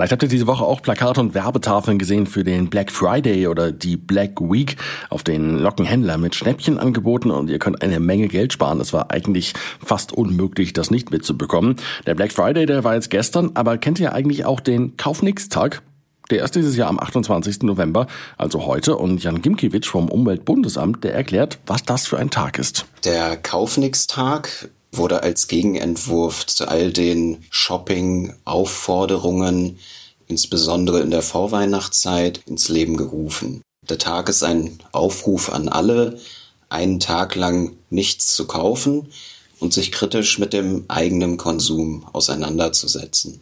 Vielleicht 0.00 0.12
habt 0.12 0.22
ihr 0.22 0.30
diese 0.30 0.46
Woche 0.46 0.64
auch 0.64 0.80
Plakate 0.80 1.20
und 1.20 1.34
Werbetafeln 1.34 1.98
gesehen 1.98 2.26
für 2.26 2.42
den 2.42 2.70
Black 2.70 2.90
Friday 2.90 3.48
oder 3.48 3.70
die 3.70 3.98
Black 3.98 4.40
Week, 4.40 4.78
auf 5.10 5.24
den 5.24 5.58
locken 5.58 5.86
mit 6.22 6.34
Schnäppchen 6.34 6.78
angeboten 6.78 7.30
und 7.30 7.50
ihr 7.50 7.58
könnt 7.58 7.82
eine 7.82 8.00
Menge 8.00 8.28
Geld 8.28 8.54
sparen. 8.54 8.80
Es 8.80 8.94
war 8.94 9.10
eigentlich 9.10 9.52
fast 9.84 10.14
unmöglich, 10.14 10.72
das 10.72 10.90
nicht 10.90 11.10
mitzubekommen. 11.10 11.76
Der 12.06 12.14
Black 12.14 12.32
Friday, 12.32 12.64
der 12.64 12.82
war 12.82 12.94
jetzt 12.94 13.10
gestern, 13.10 13.50
aber 13.52 13.76
kennt 13.76 14.00
ihr 14.00 14.14
eigentlich 14.14 14.46
auch 14.46 14.60
den 14.60 14.96
Kaufnix-Tag? 14.96 15.82
Der 16.30 16.44
ist 16.44 16.54
dieses 16.54 16.76
Jahr 16.76 16.88
am 16.88 16.98
28. 16.98 17.60
November, 17.64 18.06
also 18.38 18.64
heute. 18.64 18.96
Und 18.96 19.22
Jan 19.22 19.42
Gimkiewicz 19.42 19.86
vom 19.86 20.08
Umweltbundesamt, 20.08 21.04
der 21.04 21.12
erklärt, 21.12 21.58
was 21.66 21.82
das 21.82 22.06
für 22.06 22.16
ein 22.16 22.30
Tag 22.30 22.58
ist. 22.58 22.86
Der 23.04 23.36
Kaufnix-Tag 23.36 24.70
wurde 24.92 25.22
als 25.22 25.48
Gegenentwurf 25.48 26.46
zu 26.46 26.68
all 26.68 26.92
den 26.92 27.44
Shopping-Aufforderungen, 27.50 29.78
insbesondere 30.26 31.00
in 31.00 31.10
der 31.10 31.22
Vorweihnachtszeit, 31.22 32.40
ins 32.46 32.68
Leben 32.68 32.96
gerufen. 32.96 33.62
Der 33.88 33.98
Tag 33.98 34.28
ist 34.28 34.42
ein 34.42 34.78
Aufruf 34.92 35.52
an 35.52 35.68
alle, 35.68 36.18
einen 36.68 37.00
Tag 37.00 37.34
lang 37.34 37.76
nichts 37.88 38.34
zu 38.34 38.46
kaufen 38.46 39.08
und 39.58 39.72
sich 39.72 39.92
kritisch 39.92 40.38
mit 40.38 40.52
dem 40.52 40.84
eigenen 40.88 41.36
Konsum 41.36 42.06
auseinanderzusetzen. 42.12 43.40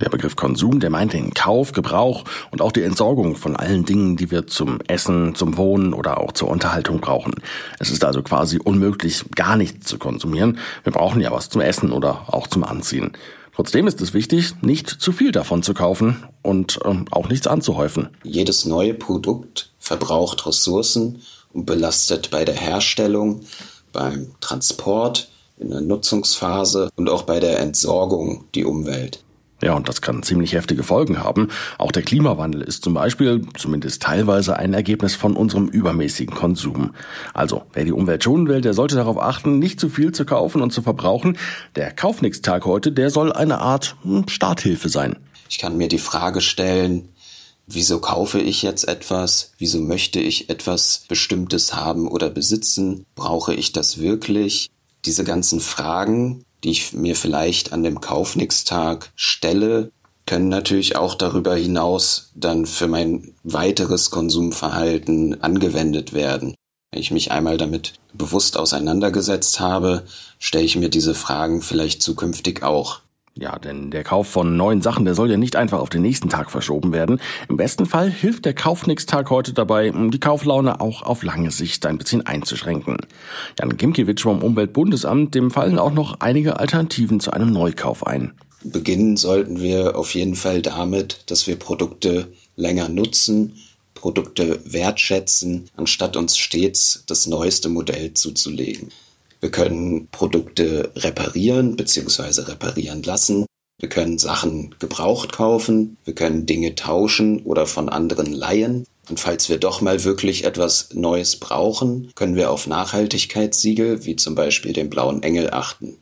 Der 0.00 0.08
Begriff 0.08 0.34
Konsum, 0.34 0.80
der 0.80 0.90
meint 0.90 1.12
den 1.12 1.32
Kauf, 1.34 1.72
Gebrauch 1.72 2.24
und 2.50 2.60
auch 2.60 2.72
die 2.72 2.82
Entsorgung 2.82 3.36
von 3.36 3.54
allen 3.54 3.84
Dingen, 3.84 4.16
die 4.16 4.30
wir 4.30 4.46
zum 4.46 4.80
Essen, 4.88 5.34
zum 5.34 5.56
Wohnen 5.56 5.94
oder 5.94 6.18
auch 6.18 6.32
zur 6.32 6.48
Unterhaltung 6.48 7.00
brauchen. 7.00 7.34
Es 7.78 7.90
ist 7.90 8.04
also 8.04 8.22
quasi 8.22 8.58
unmöglich, 8.58 9.24
gar 9.34 9.56
nichts 9.56 9.86
zu 9.86 9.98
konsumieren. 9.98 10.58
Wir 10.82 10.92
brauchen 10.92 11.20
ja 11.20 11.30
was 11.30 11.48
zum 11.48 11.60
Essen 11.60 11.92
oder 11.92 12.24
auch 12.26 12.48
zum 12.48 12.64
Anziehen. 12.64 13.12
Trotzdem 13.54 13.86
ist 13.86 14.00
es 14.00 14.14
wichtig, 14.14 14.54
nicht 14.62 14.88
zu 14.88 15.12
viel 15.12 15.30
davon 15.30 15.62
zu 15.62 15.74
kaufen 15.74 16.24
und 16.42 16.80
äh, 16.84 17.04
auch 17.12 17.28
nichts 17.28 17.46
anzuhäufen. 17.46 18.08
Jedes 18.24 18.64
neue 18.64 18.94
Produkt 18.94 19.70
verbraucht 19.78 20.44
Ressourcen 20.46 21.22
und 21.52 21.66
belastet 21.66 22.30
bei 22.30 22.44
der 22.44 22.56
Herstellung, 22.56 23.42
beim 23.92 24.34
Transport, 24.40 25.28
in 25.56 25.70
der 25.70 25.80
Nutzungsphase 25.80 26.90
und 26.96 27.08
auch 27.08 27.22
bei 27.22 27.38
der 27.38 27.60
Entsorgung 27.60 28.44
die 28.56 28.64
Umwelt. 28.64 29.23
Ja, 29.64 29.72
und 29.72 29.88
das 29.88 30.02
kann 30.02 30.22
ziemlich 30.22 30.52
heftige 30.52 30.82
Folgen 30.82 31.24
haben. 31.24 31.48
Auch 31.78 31.90
der 31.90 32.02
Klimawandel 32.02 32.60
ist 32.60 32.84
zum 32.84 32.92
Beispiel, 32.92 33.46
zumindest 33.56 34.02
teilweise, 34.02 34.56
ein 34.56 34.74
Ergebnis 34.74 35.14
von 35.14 35.34
unserem 35.36 35.68
übermäßigen 35.68 36.34
Konsum. 36.34 36.90
Also, 37.32 37.62
wer 37.72 37.86
die 37.86 37.92
Umwelt 37.92 38.22
schonen 38.22 38.46
will, 38.46 38.60
der 38.60 38.74
sollte 38.74 38.94
darauf 38.94 39.18
achten, 39.18 39.58
nicht 39.58 39.80
zu 39.80 39.88
viel 39.88 40.12
zu 40.12 40.26
kaufen 40.26 40.60
und 40.60 40.70
zu 40.70 40.82
verbrauchen. 40.82 41.38
Der 41.76 41.92
Kaufnix-Tag 41.92 42.66
heute, 42.66 42.92
der 42.92 43.08
soll 43.08 43.32
eine 43.32 43.60
Art 43.60 43.96
hm, 44.02 44.28
Starthilfe 44.28 44.90
sein. 44.90 45.16
Ich 45.48 45.56
kann 45.56 45.78
mir 45.78 45.88
die 45.88 45.98
Frage 45.98 46.42
stellen, 46.42 47.08
Wieso 47.66 47.98
kaufe 47.98 48.40
ich 48.40 48.60
jetzt 48.60 48.86
etwas? 48.86 49.52
Wieso 49.56 49.80
möchte 49.80 50.20
ich 50.20 50.50
etwas 50.50 51.06
Bestimmtes 51.08 51.74
haben 51.74 52.06
oder 52.06 52.28
besitzen? 52.28 53.06
Brauche 53.14 53.54
ich 53.54 53.72
das 53.72 53.96
wirklich? 53.96 54.68
Diese 55.06 55.24
ganzen 55.24 55.60
Fragen 55.60 56.44
die 56.64 56.70
ich 56.70 56.92
mir 56.92 57.14
vielleicht 57.14 57.72
an 57.72 57.82
dem 57.82 58.00
Kaufnix-Tag 58.00 59.12
stelle, 59.14 59.92
können 60.26 60.48
natürlich 60.48 60.96
auch 60.96 61.14
darüber 61.14 61.54
hinaus 61.54 62.30
dann 62.34 62.64
für 62.64 62.88
mein 62.88 63.34
weiteres 63.42 64.10
Konsumverhalten 64.10 65.42
angewendet 65.42 66.14
werden. 66.14 66.54
Wenn 66.90 67.00
ich 67.00 67.10
mich 67.10 67.30
einmal 67.30 67.58
damit 67.58 67.94
bewusst 68.14 68.56
auseinandergesetzt 68.56 69.60
habe, 69.60 70.04
stelle 70.38 70.64
ich 70.64 70.76
mir 70.76 70.88
diese 70.88 71.14
Fragen 71.14 71.60
vielleicht 71.60 72.02
zukünftig 72.02 72.62
auch. 72.62 73.00
Ja, 73.36 73.58
denn 73.58 73.90
der 73.90 74.04
Kauf 74.04 74.28
von 74.28 74.56
neuen 74.56 74.80
Sachen, 74.80 75.04
der 75.04 75.16
soll 75.16 75.28
ja 75.28 75.36
nicht 75.36 75.56
einfach 75.56 75.80
auf 75.80 75.88
den 75.88 76.02
nächsten 76.02 76.28
Tag 76.28 76.52
verschoben 76.52 76.92
werden. 76.92 77.20
Im 77.48 77.56
besten 77.56 77.84
Fall 77.84 78.08
hilft 78.08 78.44
der 78.44 78.54
Kaufnix-Tag 78.54 79.28
heute 79.28 79.52
dabei, 79.52 79.90
die 79.90 80.20
Kauflaune 80.20 80.80
auch 80.80 81.02
auf 81.02 81.24
lange 81.24 81.50
Sicht 81.50 81.84
ein 81.84 81.98
bisschen 81.98 82.24
einzuschränken. 82.24 82.96
Jan 83.58 83.76
Gimkiewicz 83.76 84.22
vom 84.22 84.40
Umweltbundesamt, 84.40 85.34
dem 85.34 85.50
fallen 85.50 85.80
auch 85.80 85.92
noch 85.92 86.20
einige 86.20 86.60
Alternativen 86.60 87.18
zu 87.18 87.32
einem 87.32 87.52
Neukauf 87.52 88.06
ein. 88.06 88.34
Beginnen 88.62 89.16
sollten 89.16 89.60
wir 89.60 89.98
auf 89.98 90.14
jeden 90.14 90.36
Fall 90.36 90.62
damit, 90.62 91.24
dass 91.26 91.48
wir 91.48 91.56
Produkte 91.56 92.28
länger 92.54 92.88
nutzen, 92.88 93.54
Produkte 93.94 94.60
wertschätzen, 94.64 95.68
anstatt 95.76 96.16
uns 96.16 96.38
stets 96.38 97.02
das 97.08 97.26
neueste 97.26 97.68
Modell 97.68 98.14
zuzulegen. 98.14 98.92
Wir 99.44 99.50
können 99.50 100.08
Produkte 100.10 100.90
reparieren 100.96 101.76
bzw. 101.76 102.40
reparieren 102.50 103.02
lassen. 103.02 103.44
Wir 103.78 103.90
können 103.90 104.16
Sachen 104.16 104.74
gebraucht 104.78 105.34
kaufen. 105.34 105.98
Wir 106.06 106.14
können 106.14 106.46
Dinge 106.46 106.74
tauschen 106.76 107.42
oder 107.42 107.66
von 107.66 107.90
anderen 107.90 108.32
leihen. 108.32 108.86
Und 109.10 109.20
falls 109.20 109.50
wir 109.50 109.58
doch 109.58 109.82
mal 109.82 110.02
wirklich 110.02 110.44
etwas 110.44 110.94
Neues 110.94 111.36
brauchen, 111.36 112.10
können 112.14 112.36
wir 112.36 112.50
auf 112.50 112.66
Nachhaltigkeitssiegel 112.66 114.06
wie 114.06 114.16
zum 114.16 114.34
Beispiel 114.34 114.72
den 114.72 114.88
blauen 114.88 115.22
Engel 115.22 115.50
achten. 115.50 115.98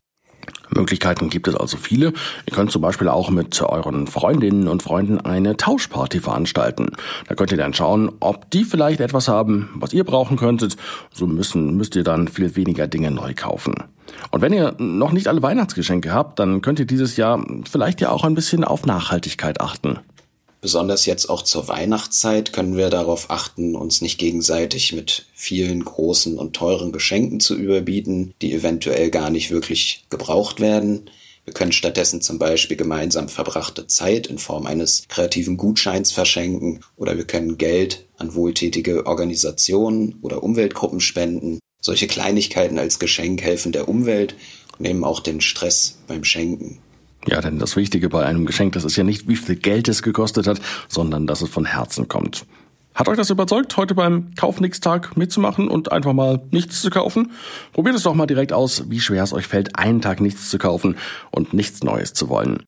Möglichkeiten 0.75 1.28
gibt 1.28 1.48
es 1.48 1.54
also 1.54 1.76
viele. 1.76 2.12
Ihr 2.47 2.54
könnt 2.54 2.70
zum 2.70 2.82
Beispiel 2.82 3.08
auch 3.08 3.30
mit 3.30 3.60
euren 3.60 4.06
Freundinnen 4.06 4.69
und 4.69 4.82
Freunden 4.82 5.20
eine 5.20 5.56
Tauschparty 5.56 6.20
veranstalten. 6.20 6.91
Da 7.28 7.34
könnt 7.34 7.53
ihr 7.53 7.58
dann 7.58 7.75
schauen, 7.75 8.10
ob 8.20 8.50
die 8.50 8.64
vielleicht 8.64 9.00
etwas 9.00 9.28
haben, 9.28 9.70
was 9.75 9.92
ihr 9.92 10.04
brauchen 10.04 10.36
könntet. 10.36 10.76
So 11.12 11.26
müssen, 11.26 11.76
müsst 11.76 11.97
ihr 11.97 12.04
dann 12.04 12.28
viel 12.28 12.56
weniger 12.56 12.86
Dinge 12.86 13.10
neu 13.10 13.34
kaufen. 13.34 13.75
Und 14.30 14.41
wenn 14.41 14.53
ihr 14.53 14.75
noch 14.78 15.12
nicht 15.12 15.28
alle 15.28 15.42
Weihnachtsgeschenke 15.42 16.12
habt, 16.12 16.38
dann 16.38 16.62
könnt 16.62 16.78
ihr 16.78 16.86
dieses 16.86 17.16
Jahr 17.16 17.44
vielleicht 17.70 18.00
ja 18.00 18.10
auch 18.10 18.24
ein 18.24 18.34
bisschen 18.34 18.64
auf 18.64 18.86
Nachhaltigkeit 18.86 19.60
achten. 19.60 19.98
Besonders 20.62 21.06
jetzt 21.06 21.28
auch 21.28 21.42
zur 21.42 21.66
Weihnachtszeit 21.66 22.52
können 22.52 22.76
wir 22.76 22.88
darauf 22.88 23.30
achten, 23.30 23.74
uns 23.74 24.00
nicht 24.00 24.16
gegenseitig 24.16 24.92
mit 24.92 25.26
vielen 25.34 25.84
großen 25.84 26.38
und 26.38 26.54
teuren 26.54 26.92
Geschenken 26.92 27.40
zu 27.40 27.56
überbieten, 27.56 28.32
die 28.40 28.52
eventuell 28.52 29.10
gar 29.10 29.30
nicht 29.30 29.50
wirklich 29.50 30.04
gebraucht 30.08 30.60
werden. 30.60 31.10
Wir 31.44 31.52
können 31.52 31.72
stattdessen 31.72 32.22
zum 32.22 32.38
Beispiel 32.38 32.76
gemeinsam 32.76 33.28
verbrachte 33.28 33.88
Zeit 33.88 34.28
in 34.28 34.38
Form 34.38 34.66
eines 34.66 35.08
kreativen 35.08 35.56
Gutscheins 35.56 36.12
verschenken 36.12 36.78
oder 36.94 37.16
wir 37.16 37.24
können 37.24 37.58
Geld 37.58 38.06
an 38.16 38.36
wohltätige 38.36 39.06
Organisationen 39.06 40.20
oder 40.22 40.44
Umweltgruppen 40.44 41.00
spenden. 41.00 41.58
Solche 41.80 42.06
Kleinigkeiten 42.06 42.78
als 42.78 43.00
Geschenk 43.00 43.42
helfen 43.42 43.72
der 43.72 43.88
Umwelt 43.88 44.36
und 44.78 44.82
nehmen 44.82 45.02
auch 45.02 45.18
den 45.18 45.40
Stress 45.40 45.98
beim 46.06 46.22
Schenken. 46.22 46.78
Ja, 47.27 47.41
denn 47.41 47.59
das 47.59 47.77
Wichtige 47.77 48.09
bei 48.09 48.25
einem 48.25 48.47
Geschenk, 48.47 48.72
das 48.72 48.84
ist 48.84 48.97
ja 48.97 49.05
nicht, 49.05 49.28
wie 49.28 49.37
viel 49.37 49.56
Geld 49.56 49.88
es 49.88 50.03
gekostet 50.03 50.47
hat, 50.47 50.60
sondern 50.88 51.27
dass 51.27 51.41
es 51.41 51.49
von 51.49 51.65
Herzen 51.65 52.09
kommt. 52.09 52.47
Hat 52.94 53.09
euch 53.09 53.16
das 53.16 53.31
überzeugt, 53.31 53.75
heute 53.78 53.94
beim 53.94 54.34
Kaufnix-Tag 54.34 55.16
mitzumachen 55.16 55.69
und 55.69 55.93
einfach 55.93 56.12
mal 56.12 56.43
nichts 56.50 56.83
zu 56.83 56.91
kaufen? 56.91 57.33
Probiert 57.72 57.97
es 57.97 58.03
doch 58.03 58.15
mal 58.15 58.27
direkt 58.27 58.53
aus, 58.53 58.91
wie 58.91 59.00
schwer 59.00 59.22
es 59.22 59.33
euch 59.33 59.47
fällt, 59.47 59.78
einen 59.78 60.03
Tag 60.03 60.21
nichts 60.21 60.50
zu 60.50 60.59
kaufen 60.59 60.97
und 61.31 61.55
nichts 61.55 61.83
Neues 61.83 62.12
zu 62.12 62.28
wollen. 62.28 62.60